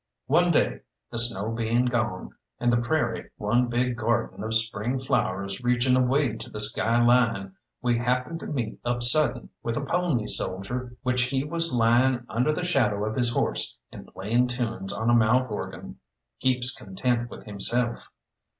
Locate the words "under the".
12.29-12.65